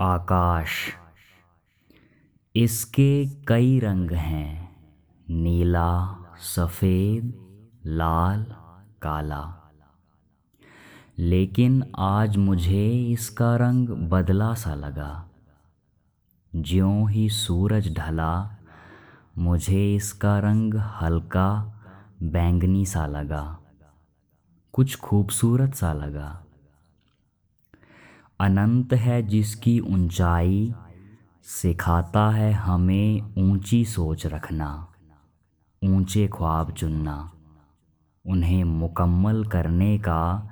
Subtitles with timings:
[0.00, 0.94] आकाश।
[2.56, 4.76] इसके कई रंग हैं,
[5.30, 7.34] नीला, सफ़ेद,
[7.86, 8.46] लाल,
[9.02, 9.72] काला।
[11.18, 15.28] लेकिन आज मुझे इसका रंग बदला सा लगा।
[16.56, 18.56] ज्यों ही सूरज ढला,
[19.38, 21.80] मुझे इसका रंग हल्का,
[22.22, 23.58] बैंगनी सा लगा।
[24.72, 26.44] कुछ खूबसूरत सा लगा।
[28.40, 30.74] अनंत है जिसकी ऊंचाई,
[31.42, 34.88] सिखाता है हमें ऊँची सोच रखना,
[35.84, 37.32] ऊँचे ख्वाब चुनना,
[38.26, 40.50] उन्हें मुकम्मल करने का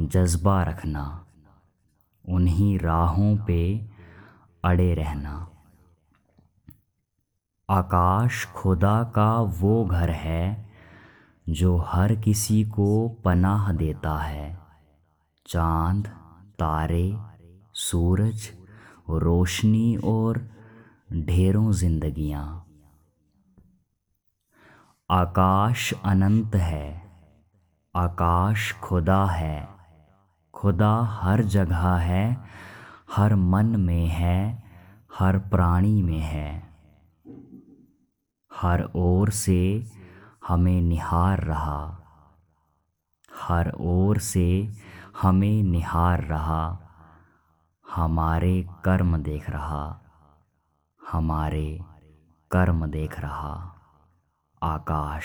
[0.00, 1.24] जज्बा रखना,
[2.28, 3.86] उन्हीं राहों पे
[4.64, 5.48] अड़े रहना।
[7.70, 10.70] आकाश खुदा का वो घर है,
[11.48, 14.58] जो हर किसी को पनाह देता है।
[15.46, 16.08] चाँद
[16.58, 17.16] तारे,
[17.74, 18.48] सूरज,
[19.10, 20.50] रोशनी और
[21.12, 22.66] ढेरों जिंदगियाँ।
[25.10, 27.10] आकाश अनंत है,
[27.96, 29.68] आकाश खुदा है,
[30.54, 32.44] खुदा हर जगह है,
[33.16, 34.62] हर मन में है,
[35.18, 36.68] हर प्राणी में है।
[38.52, 39.86] हर ओर से
[40.48, 41.98] हमें निहार रहा,
[43.34, 44.48] हर ओर से
[45.22, 46.78] हमें निहार रहा
[47.90, 50.00] हमारे कर्म देख रहा
[51.10, 51.80] हमारे
[52.50, 53.74] कर्म देख रहा
[54.62, 55.24] आकाश।